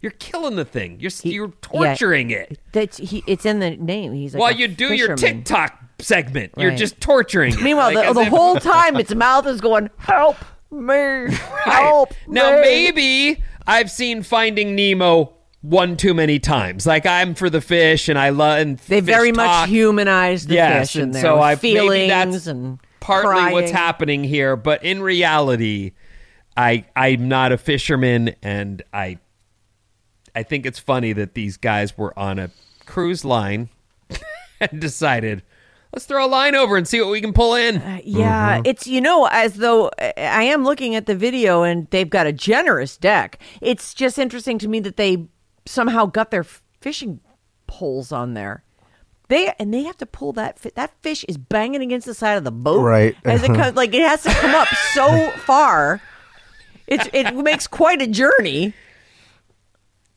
[0.00, 1.00] You're killing the thing.
[1.00, 2.60] You're you're torturing Yeah, it.
[2.72, 3.24] That's he.
[3.26, 4.12] It's in the name.
[4.12, 5.16] He's like While you do your.
[5.16, 7.54] TikTok segment, you're just torturing.
[7.54, 7.60] it.
[7.62, 10.36] Meanwhile, Like, the, the whole time its mouth is going, "Help
[10.70, 11.26] me!
[11.64, 16.86] Help Now me!" maybe I've seen Finding Nemo one too many times.
[16.86, 18.58] Like I'm for the fish, and I love.
[18.60, 19.68] And They very much talk.
[19.68, 24.24] humanize the yes, fish in and so I feelings maybe that's and partly what's happening
[24.24, 24.56] here.
[24.56, 25.92] But in reality,
[26.56, 29.18] I I'm not a fisherman, and I
[30.34, 32.50] I think it's funny that these guys were on a
[32.86, 33.68] cruise line
[34.60, 35.42] and decided
[35.92, 37.78] let's throw a line over and see what we can pull in.
[37.78, 41.86] Uh, Yeah, it's you know as though I I am looking at the video and
[41.90, 43.38] they've got a generous deck.
[43.60, 45.26] It's just interesting to me that they
[45.66, 46.44] somehow got their
[46.80, 47.20] fishing
[47.66, 48.64] poles on there.
[49.28, 52.38] They and they have to pull that fi- that fish is banging against the side
[52.38, 52.80] of the boat.
[52.82, 53.14] Right.
[53.24, 56.00] As it comes, like it has to come up so far.
[56.86, 58.72] It's it makes quite a journey.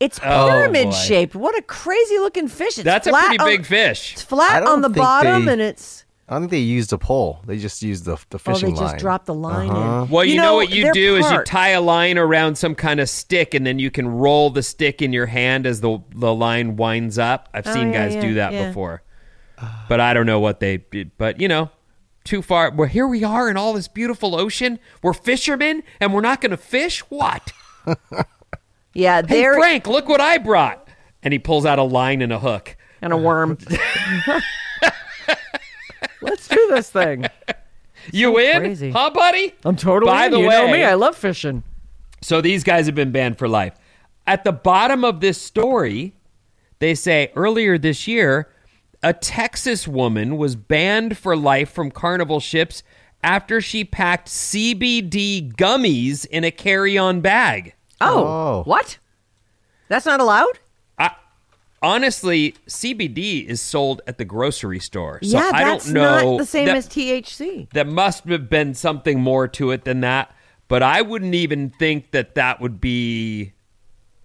[0.01, 0.91] It's Oh, pyramid boy.
[0.95, 1.35] shaped.
[1.35, 2.77] What a crazy looking fish!
[2.79, 4.13] It's That's a flat pretty on- big fish.
[4.13, 7.41] It's flat on the bottom, they- and it's I don't think they used a pole.
[7.45, 8.97] They just used the the Oh, they just line.
[8.97, 9.75] dropped the line in.
[9.75, 10.05] Uh-huh.
[10.09, 12.57] Well, you, You know, know, what you they're do is you tie a line around
[12.57, 15.81] some kind of stick, and then you can roll the stick in your hand as
[15.81, 17.49] the the line winds up.
[17.53, 18.67] I've Oh, seen yeah, guys yeah, do that yeah.
[18.69, 19.03] before,
[19.87, 21.11] but I don't know what they did.
[21.17, 21.69] But you know,
[22.23, 22.71] too far.
[22.71, 24.79] Well, here we are in all this beautiful ocean.
[25.03, 27.01] We're fishermen, and we're not going to fish.
[27.09, 27.51] What?
[28.93, 30.87] Yeah, Hey, there Frank, look what I brought.
[31.23, 32.75] And he pulls out a line and a hook.
[33.01, 33.57] and a worm.
[36.21, 37.25] Let's do this thing.
[38.11, 38.57] You in?
[38.61, 38.89] crazy.
[38.89, 39.53] Huh, buddy?
[39.63, 40.31] I'm totally By in.
[40.31, 40.83] the you way, know me.
[40.83, 41.61] I love fishing.
[42.23, 43.75] So these guys have been banned for life.
[44.25, 46.15] At the bottom of this story,
[46.79, 48.49] they say earlier this year,
[49.03, 52.81] a Texas woman was banned for life from carnival ships
[53.23, 57.75] after she packed CBD gummies in a carry on bag.
[58.01, 58.97] Oh, oh, what?
[59.87, 60.59] That's not allowed?
[60.97, 61.11] I,
[61.81, 65.19] honestly, CBD is sold at the grocery store.
[65.21, 66.31] So yeah, I don't know.
[66.33, 67.67] not the same that- as THC.
[67.73, 70.33] There must have been something more to it than that.
[70.67, 73.51] But I wouldn't even think that that would be.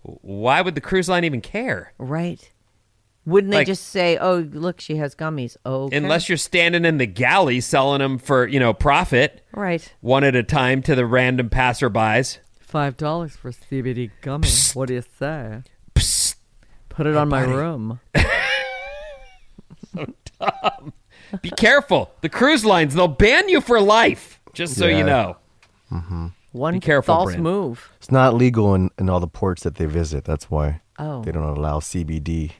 [0.03, 1.93] Why would the cruise line even care?
[1.99, 2.53] Right.
[3.25, 5.57] Wouldn't they Like- just say, "Oh, look, she has gummies"?
[5.65, 10.23] Oh, Unless you're standing in the galley selling them for, you know, profit, right, one
[10.23, 12.39] at a time to the random passerbys.
[12.77, 14.77] Five dollars for CBD gummies.
[14.77, 15.63] What do you say?
[15.95, 16.35] Psst.
[16.91, 17.57] Put it on my buddy.
[17.57, 18.01] room.
[21.41, 22.11] Be careful.
[22.21, 24.99] The cruise lines, they'll ban you for life, just so Yeah.
[24.99, 25.37] you know.
[25.91, 26.27] Mm-hmm.
[26.53, 27.43] One Be careful, false Bryn.
[27.43, 27.91] move.
[27.97, 30.27] It's not legal in, in all the ports that they visit.
[30.27, 31.23] That's why Oh.
[31.23, 32.53] they don't allow CBD.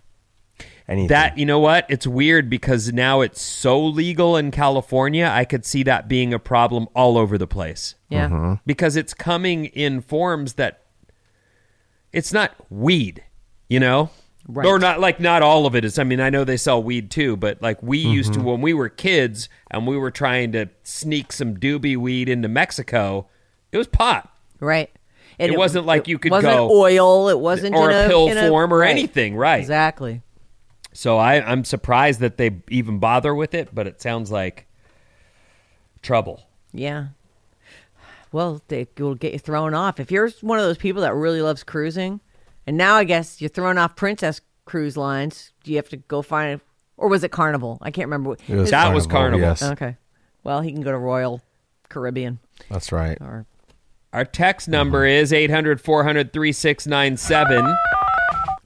[0.89, 1.09] Anything.
[1.09, 1.85] That, you know what?
[1.89, 5.27] It's weird because now it's so legal in California.
[5.33, 7.97] I could see that being a problem all over the place.
[8.09, 8.29] Yeah.
[8.29, 8.61] Mhm.
[8.65, 10.83] Because it's coming in forms that
[12.13, 13.25] it's not weed,
[13.69, 14.11] you know?
[14.49, 14.65] Right.
[14.65, 15.99] Or not like not all of it is.
[15.99, 18.45] I mean, I know they sell weed too, but like we used to Mhm.
[18.45, 23.27] when we were kids and we were trying to sneak some doobie weed into Mexico,
[23.73, 24.31] it was pot.
[24.61, 24.89] Right.
[25.39, 27.29] It wasn't like you could wasn't go- oil.
[27.29, 28.91] It wasn't or in a pill in form or right.
[28.91, 29.59] anything, right.
[29.59, 30.23] Exactly.
[30.97, 34.67] So I, I'm surprised that they even bother with it, but it sounds like
[36.01, 36.45] trouble.
[36.73, 37.09] Yeah.
[38.33, 41.43] Well, they will get you thrown off if you're one of those people that really
[41.43, 42.21] loves cruising,
[42.67, 45.53] and now I guess you're thrown off Princess Cruise Lines.
[45.65, 46.61] Do you have to go find,
[46.97, 47.79] or was it Carnival?
[47.83, 48.37] I can't remember.
[48.49, 49.49] It was That was Carnival, Carnival.
[49.49, 49.63] yes.
[49.63, 49.97] Okay.
[50.45, 51.43] Well, he can go to Royal
[51.91, 52.39] Caribbean.
[52.71, 53.19] That's right.
[53.21, 53.45] Or
[54.15, 57.77] Our text number is 800 400 3697.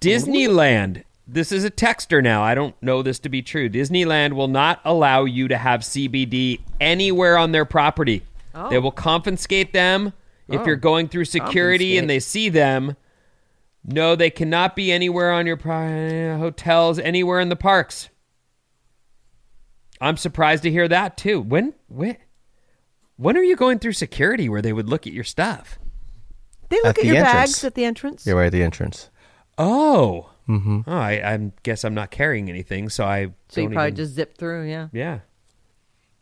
[0.01, 1.03] Disneyland.
[1.33, 2.43] This is a texter now.
[2.43, 3.69] I don't know this to be true.
[3.69, 8.23] Disneyland will not allow you to have CBD anywhere on their property.
[8.53, 8.69] Oh.
[8.69, 10.13] They will confiscate them
[10.49, 10.67] if Oh.
[10.67, 12.97] you're going through security and they see them.
[13.85, 18.09] No, they cannot be anywhere on your pri- uh, hotels, anywhere in the parks.
[20.01, 21.41] I'm surprised to hear that too.
[21.41, 22.17] When when
[23.17, 25.79] when are you going through security where they would look at your stuff?
[26.71, 27.35] they look At at, the your entrance.
[27.35, 28.27] bags at the entrance.
[28.27, 29.11] Yeah, right at the entrance.
[29.59, 30.30] Oh.
[30.59, 30.81] Mm-hmm.
[30.87, 33.29] Oh, I, I guess I'm not carrying anything, so I.
[33.49, 34.69] So you don't probably even- just zip through.
[34.69, 34.89] Yeah.
[34.93, 35.21] Yeah.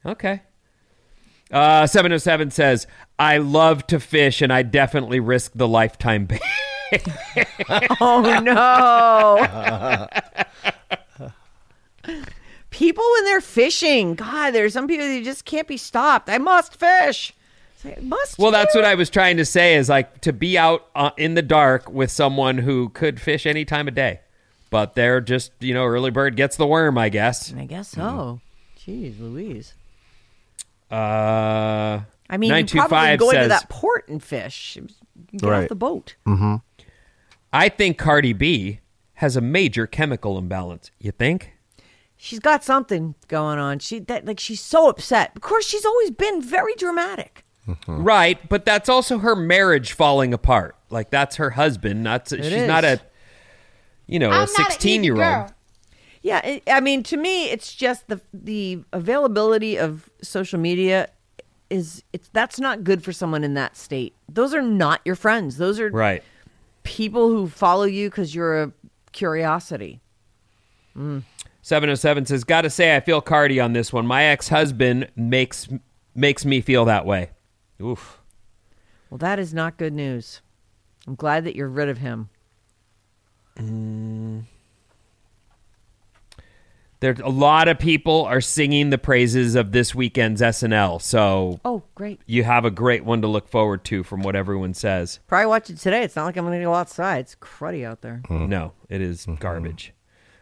[0.04, 0.42] Okay.
[1.50, 2.86] Uh, 707 says,
[3.18, 6.38] I love to fish and I definitely risk the lifetime ban.
[8.00, 10.08] Oh no.
[12.70, 16.28] people when they're fishing, God, there's some people that just can't be stopped.
[16.30, 17.34] I must fish.
[17.78, 18.38] It's like, must.
[18.40, 21.34] well, that's what I was trying to say is like to be out uh, in
[21.34, 24.18] the dark with someone who could fish any time of day.
[24.70, 27.54] But they're just, you know, early bird gets the worm, I guess.
[27.56, 28.40] I guess so.
[28.78, 29.74] Jeez, Louise.
[30.90, 34.76] Uh, I mean, you probably 925 go into says, that port and fish.
[35.36, 35.62] Get Right.
[35.62, 36.16] off the boat.
[36.26, 36.56] Mm-hmm.
[37.52, 38.80] I think Cardi B
[39.14, 40.90] has a major chemical imbalance.
[40.98, 41.52] You think?
[42.16, 43.78] She's got something going on.
[43.78, 45.32] She that like she's so upset.
[45.36, 47.44] Of course, she's always been very dramatic.
[47.86, 50.76] Right, but that's also her marriage falling apart.
[50.90, 52.02] Like that's her husband.
[52.02, 52.66] Not she's is.
[52.68, 53.00] not a
[54.06, 55.52] you know I'm a not an easy sixteen year old.
[56.22, 61.08] Yeah, it, I mean, to me, it's just the the availability of social media
[61.70, 64.14] is it's that's not good for someone in that state.
[64.28, 65.58] Those are not your friends.
[65.58, 66.22] Those are Right.
[66.82, 68.72] people who follow you because you're a
[69.12, 70.00] curiosity.
[70.96, 71.22] Mm.
[71.62, 74.06] Seven oh seven says, "Got to say, I feel Cardi on this one.
[74.06, 75.68] My ex husband makes
[76.14, 77.30] makes me feel that way."
[77.80, 78.20] Oof.
[79.10, 80.40] Well, that is not good news.
[81.06, 82.28] I'm glad that you're rid of him.
[83.56, 84.44] Mm.
[87.00, 91.00] There's a lot of people are singing the praises of this weekend's SNL.
[91.00, 92.20] So Oh, great.
[92.26, 95.20] you have a great one to look forward to from what everyone says.
[95.28, 96.02] Probably watch it today.
[96.02, 97.20] It's not like I'm going to go outside.
[97.20, 98.22] It's cruddy out there.
[98.28, 98.48] Mm.
[98.48, 99.36] No, it is mm-hmm.
[99.36, 99.92] garbage.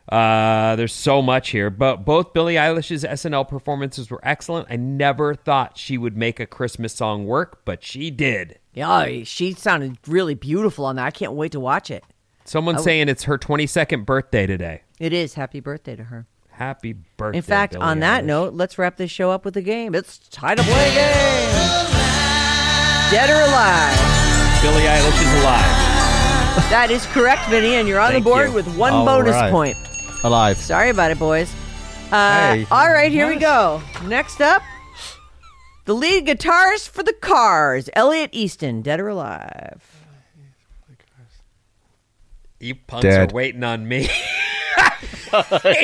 [0.08, 4.68] Uh, there's so much here, but both Billie Eilish's SNL performances were excellent.
[4.70, 8.58] I never thought she would make a Christmas song work, but she did.
[8.72, 11.06] Yeah, she sounded really beautiful on that.
[11.06, 12.04] I can't wait to watch it.
[12.44, 14.82] Someone's I would- saying it's her 22nd birthday today.
[15.00, 15.34] It is.
[15.34, 16.26] Happy birthday to her.
[16.50, 17.38] Happy birthday.
[17.38, 18.26] In fact, Billie on that Eilish.
[18.26, 19.94] note, let's wrap this show up with a game.
[19.94, 21.90] It's time to play a game.
[23.10, 24.62] Dead or alive?
[24.62, 26.70] Billie Eilish is alive.
[26.70, 28.54] That is correct, Vinnie, and you're on Thank the board you.
[28.54, 29.50] with one All bonus right.
[29.50, 29.76] point.
[30.26, 30.56] Alive.
[30.56, 31.52] Sorry about it, boys.
[32.10, 32.66] Uh, Hey.
[32.70, 33.80] All right, here we go.
[34.04, 34.60] Next up,
[35.84, 39.82] the lead guitarist for the Cars, Elliot Easton, dead or alive?
[42.58, 43.30] You punks Dead.
[43.30, 44.08] are waiting on me.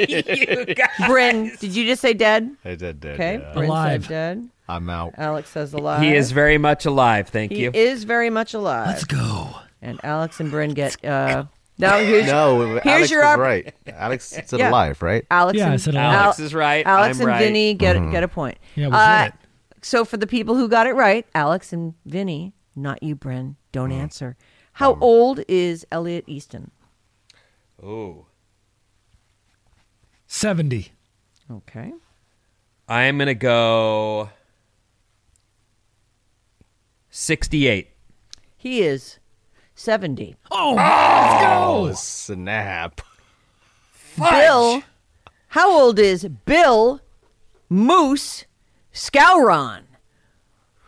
[0.09, 0.89] you guys.
[1.07, 2.51] Bryn, did you just say dead?
[2.65, 3.15] I did dead.
[3.15, 3.39] Okay.
[3.39, 3.53] yeah.
[3.53, 4.03] Bryn Alive.
[4.05, 4.49] said dead.
[4.69, 5.13] I'm out.
[5.19, 6.03] Alex says alive.
[6.03, 7.29] He is very much alive.
[7.29, 7.71] Thank He you.
[7.73, 8.87] He is very much alive.
[8.87, 9.51] Let's go.
[9.83, 11.05] And Alex and Bryn get.
[11.05, 11.45] Uh,
[11.79, 13.75] now here's No, here's Alex your was opp- right.
[13.87, 14.71] Alex said Yeah.
[14.71, 15.25] alive, right?
[15.31, 16.15] Alex Yeah, I and said alive.
[16.15, 16.87] Alex is right.
[16.87, 17.39] Alex I'm and right.
[17.39, 18.11] Vinnie get Mm-hmm.
[18.13, 18.59] get a point.
[18.77, 19.35] Yeah, we Uh, it.
[19.83, 23.57] So for the people who got it right, Alex and Vinnie, not you, Bryn.
[23.73, 24.01] don't Mm.
[24.01, 24.37] answer.
[24.75, 26.71] How old is Elliot Easton?
[27.83, 28.27] Ooh.
[30.27, 30.93] 70.
[31.51, 31.93] Okay.
[32.89, 34.31] I'm gonna go
[37.11, 37.91] sixty-eight.
[38.57, 39.19] He is
[39.75, 40.37] seventy.
[40.51, 41.95] Oh, let's Oh, go.
[41.95, 43.01] snap.
[44.19, 44.83] Bill,
[45.49, 47.01] how old is Bill
[47.69, 48.45] Moose
[48.93, 49.83] Skowron?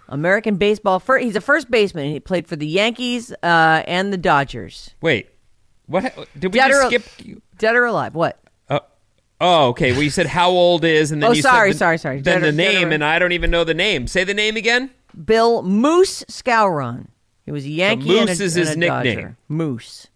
[0.09, 1.01] American baseball.
[1.01, 2.11] Fir- he's a first baseman.
[2.13, 4.91] He played for the Yankees uh, and the Dodgers.
[5.01, 5.29] Wait,
[5.87, 6.03] what?
[6.39, 7.43] Did we Dead just or, skip?
[7.59, 8.15] dead or alive?
[8.15, 8.39] What?
[8.69, 8.81] Uh,
[9.41, 9.93] oh, okay.
[9.93, 12.21] Well, you said how old is, and then Oh, you sorry, said the, sorry, sorry.
[12.21, 14.07] Then Dead the dead name, or- and I don't even know the name.
[14.07, 14.91] Say the name again.
[15.25, 17.07] Bill Moose Skowron.
[17.45, 19.17] He was a Yankee and a, Moose is and his a nickname.
[19.17, 19.37] Dodger.
[19.49, 20.07] Moose.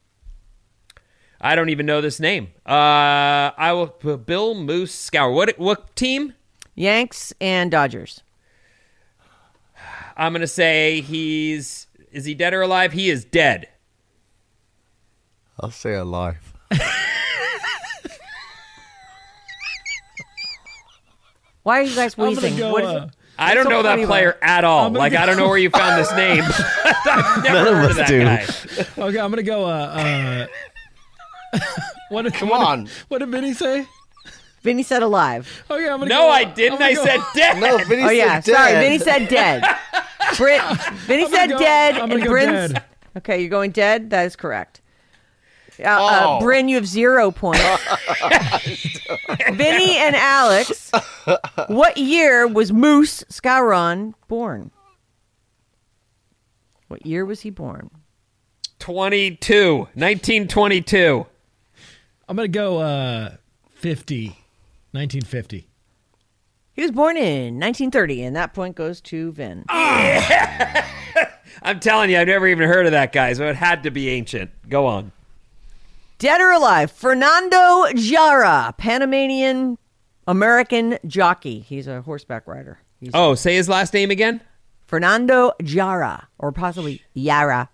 [1.41, 2.49] I don't even know this name.
[2.67, 3.89] Uh, I will.
[3.89, 5.31] p- Bill Moose Scour.
[5.33, 5.59] What?
[5.59, 6.35] What team?
[6.75, 8.23] Yanks and Dodgers.
[10.17, 11.87] I'm gonna say he's.
[12.11, 12.93] Is he dead or alive?
[12.93, 13.69] He is dead.
[15.61, 16.55] I'll say alive.
[21.63, 22.57] Why are you guys I'm wheezing?
[22.57, 22.73] go.
[22.73, 23.15] What is uh, it?
[23.39, 24.39] I don't know that about player it?
[24.43, 24.87] at all.
[24.87, 26.43] I'm gonna Like I don't know where you found this name.
[26.85, 28.23] I've never None of us that do.
[28.23, 28.43] guy.
[29.09, 29.65] okay, I'm gonna go.
[29.67, 30.47] Uh,
[31.53, 31.59] uh,
[32.11, 32.89] what did, Come what did- on.
[33.09, 33.87] what did Vinnie say?
[34.63, 35.63] Vinnie said alive.
[35.71, 36.83] Okay, I'm gonna No, go, I didn't.
[36.83, 37.61] I'm said dead.
[37.61, 38.73] No, Vinnie Oh yeah, said sorry.
[38.73, 38.83] dead.
[38.83, 39.63] Vinnie said dead.
[40.37, 40.61] Brit,
[41.07, 42.83] Vinnie I'm said go- dead, I'm and gonna go dead.
[43.19, 44.11] Okay, you're going dead.
[44.11, 44.81] That is correct.
[45.81, 46.41] Uh, uh, Oh.
[46.41, 47.61] Bryn, you have zero points.
[49.53, 50.91] Vinnie and Alex,
[51.69, 54.71] what year was Moose Skowron born?
[56.89, 57.91] What year was he born?
[58.79, 59.79] 22.
[59.95, 61.27] 1922.
[62.29, 62.79] I'm gonna go.
[62.79, 63.37] Uh,
[63.75, 64.29] 50.
[64.93, 65.69] 1950.
[66.73, 69.65] He was born in 1930, and that point goes to Vin.
[69.69, 70.85] I'm
[71.81, 74.51] telling you, I've never even heard of that guy, so it had to be ancient.
[74.69, 75.11] Go on.
[76.19, 79.79] Dead or alive, Fernando Jara, Panamanian
[80.27, 81.61] American jockey.
[81.61, 82.79] He's a horseback rider.
[82.99, 84.41] He's Oh, say his last name again.
[84.87, 87.71] Fernando Jara, or possibly Yara.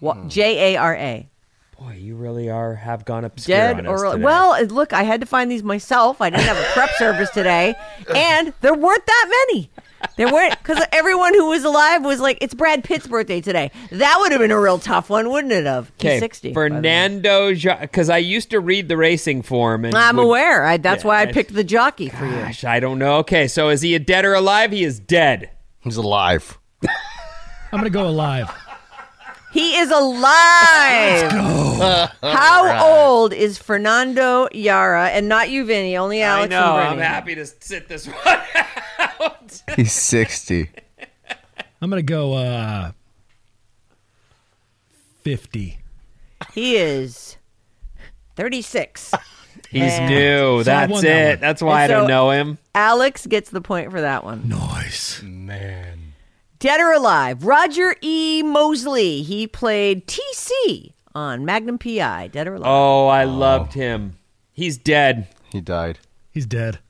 [0.00, 0.28] Hmm.
[0.28, 1.30] J A R A.
[1.78, 4.24] Boy, you really are have gone obscure Dead on us or today.
[4.24, 6.20] well, look, I had to find these myself.
[6.20, 7.76] I didn't have a prep service today,
[8.12, 9.70] and there weren't that many.
[10.16, 14.16] There weren't because everyone who was alive was like, "It's Brad Pitt's birthday today." That
[14.20, 15.66] would have been a real tough one, wouldn't it?
[15.66, 16.48] Have He's Okay, sixty.
[16.52, 16.78] by the way.
[16.78, 20.64] Fernando, because I used to read the racing form, and I'm would- aware.
[20.64, 22.32] I, that's Yeah, why I I- picked the jockey for you.
[22.32, 23.18] Gosh, I don't know.
[23.18, 24.72] Okay, so is he a dead or alive?
[24.72, 25.50] He is dead.
[25.80, 26.58] He's alive.
[26.82, 28.50] I'm gonna go alive.
[29.52, 31.32] He is alive.
[32.22, 35.08] How old is Fernando Yara?
[35.08, 35.96] And not you, Vinnie.
[35.96, 36.76] Only Alex I know.
[36.76, 37.06] and I'm Brittany.
[37.14, 38.38] happy to sit this one
[38.98, 39.62] out.
[39.76, 40.70] He's 60.
[41.80, 42.34] I'm gonna go.
[42.34, 42.92] Uh,
[45.22, 45.78] 50.
[46.54, 47.36] He is
[48.36, 49.12] 36.
[49.70, 50.62] He's And- new.
[50.64, 51.28] So I That's won that it.
[51.30, 51.40] one.
[51.40, 52.58] That's why I And don't know him.
[52.74, 54.48] Alex gets the point for that one.
[54.48, 55.20] Nice.
[55.22, 55.97] Man.
[56.58, 57.44] Dead or alive?
[57.44, 58.42] Roger E.
[58.42, 59.22] Mosley.
[59.22, 62.28] He played TC on Magnum PI.
[62.32, 62.66] Dead or alive?
[62.68, 64.16] Oh, I loved him.
[64.52, 65.28] He's dead.
[65.52, 65.98] He died.
[66.30, 66.80] He's dead.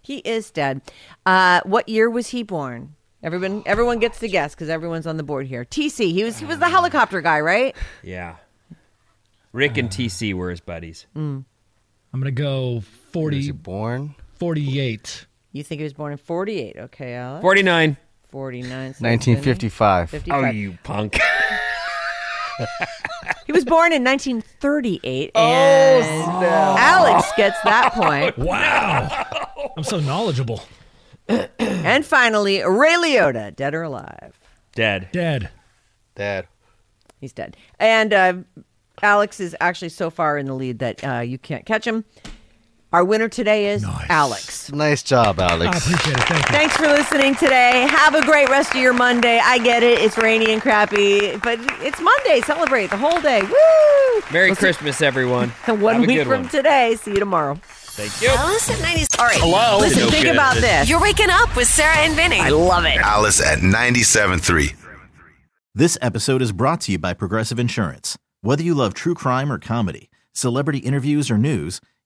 [0.00, 0.80] He is dead.
[1.26, 2.94] Uh, what year was he born?
[3.22, 5.64] Everyone, everyone gets to guess because everyone's on the board here.
[5.64, 6.12] TC.
[6.12, 7.74] He was he was the helicopter guy, right?
[8.02, 8.36] Yeah.
[9.52, 11.06] Rick and TC were his buddies.
[11.16, 11.44] I'm
[12.12, 14.14] gonna go Was 40, he born?
[14.38, 15.26] 48.
[15.52, 16.76] You think he was born in 48.
[16.76, 17.42] Okay, Alex.
[17.42, 17.96] 49.
[18.30, 18.94] 49.
[18.94, 20.10] says 1955.
[20.10, 20.22] Vinnie.
[20.30, 20.54] Oh, 55.
[20.54, 21.18] you punk.
[23.46, 25.30] He was born in 1938.
[25.34, 28.36] Oh, and Alex gets that point.
[28.36, 29.70] Wow.
[29.76, 30.62] I'm so knowledgeable.
[31.58, 34.38] And finally, Ray Liotta, dead or alive?
[34.74, 35.08] dead.
[35.12, 35.50] Dead.
[36.14, 36.46] Dad.
[37.20, 37.56] He's dead.
[37.78, 38.34] And uh,
[39.02, 42.04] Alex is actually so far in the lead that uh, you can't catch him.
[42.90, 44.06] Our winner today is Nice.
[44.08, 44.72] Alex.
[44.72, 45.60] Nice job, Alex.
[45.60, 45.86] I Alex.
[45.86, 46.22] appreciate it.
[46.24, 46.52] Thank you.
[46.56, 47.86] Thanks for listening today.
[47.90, 49.38] Have a great rest of your Monday.
[49.44, 49.98] I get it.
[50.00, 52.40] It's rainy and crappy, but it's Monday.
[52.40, 53.42] Celebrate the whole day.
[53.42, 54.22] Woo!
[54.32, 55.52] Merry We'll see- Christmas, everyone.
[55.66, 56.48] And one Have a week good from one.
[56.50, 56.96] today.
[56.96, 57.60] See you tomorrow.
[57.62, 58.28] Thank you.
[58.30, 59.18] Alice at 90s.
[59.18, 59.36] All right.
[59.38, 59.78] Hello?
[59.80, 60.34] Listen, No think good.
[60.34, 60.88] about this.
[60.88, 62.40] You're waking up with Sarah and Vinnie.
[62.40, 62.96] I love it.
[62.96, 64.74] Alice at 97.3.
[65.74, 68.16] This episode is brought to you by Progressive Insurance.
[68.40, 71.80] Whether you love true crime or comedy, celebrity interviews or news,